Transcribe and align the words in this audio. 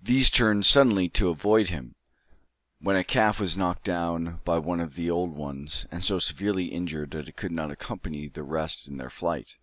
These 0.00 0.30
turned 0.30 0.64
suddenly 0.64 1.08
to 1.08 1.28
avoid 1.28 1.70
him, 1.70 1.96
when 2.80 2.94
a 2.94 3.02
calf 3.02 3.40
was 3.40 3.56
knocked 3.56 3.82
down 3.82 4.40
by 4.44 4.60
one 4.60 4.78
of 4.78 4.94
the 4.94 5.10
old 5.10 5.32
ones, 5.32 5.86
and 5.90 6.04
so 6.04 6.20
severely 6.20 6.66
injured 6.66 7.10
that 7.10 7.28
it 7.28 7.34
could 7.36 7.50
not 7.50 7.72
accompany 7.72 8.28
the 8.28 8.44
rest 8.44 8.86
in 8.86 8.96
their 8.96 9.10
flight. 9.10 9.56